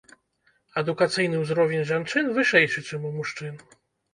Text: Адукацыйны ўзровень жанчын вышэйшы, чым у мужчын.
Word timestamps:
Адукацыйны 0.81 1.41
ўзровень 1.43 1.85
жанчын 1.91 2.33
вышэйшы, 2.39 2.85
чым 2.89 3.01
у 3.11 3.13
мужчын. 3.19 3.63